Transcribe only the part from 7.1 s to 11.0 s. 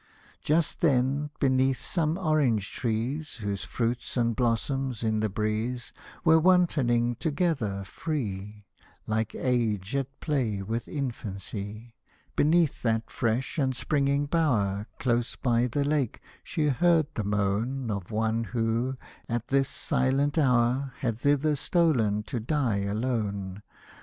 together, free, Like age at play with